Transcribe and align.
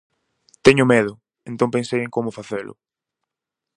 Teño 0.65 0.85
medo, 0.93 1.13
entón 1.49 1.69
pensei 1.75 1.99
en 2.05 2.13
como 2.15 2.35
facelo. 2.37 2.73